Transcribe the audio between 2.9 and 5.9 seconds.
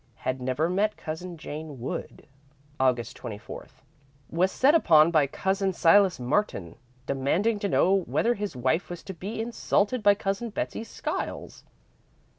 24. Was set upon by Cousin